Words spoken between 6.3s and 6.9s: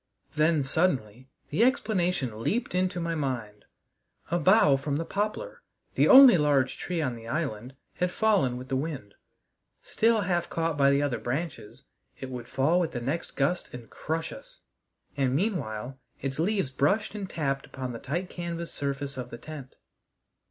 large